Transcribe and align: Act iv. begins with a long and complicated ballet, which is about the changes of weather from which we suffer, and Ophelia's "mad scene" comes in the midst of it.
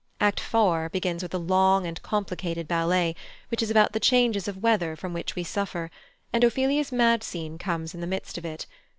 Act 0.19 0.39
iv. 0.51 0.91
begins 0.91 1.21
with 1.21 1.31
a 1.31 1.37
long 1.37 1.85
and 1.85 2.01
complicated 2.01 2.67
ballet, 2.67 3.13
which 3.51 3.61
is 3.61 3.69
about 3.69 3.91
the 3.91 3.99
changes 3.99 4.47
of 4.47 4.63
weather 4.63 4.95
from 4.95 5.13
which 5.13 5.35
we 5.35 5.43
suffer, 5.43 5.91
and 6.33 6.43
Ophelia's 6.43 6.91
"mad 6.91 7.21
scene" 7.23 7.59
comes 7.59 7.93
in 7.93 8.01
the 8.01 8.07
midst 8.07 8.35
of 8.39 8.43
it. 8.43 8.65